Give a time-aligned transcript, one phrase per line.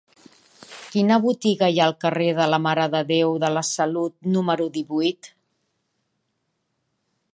[0.93, 4.67] Quina botiga hi ha al carrer de la Mare de Déu de la Salut número
[4.79, 5.31] divuit?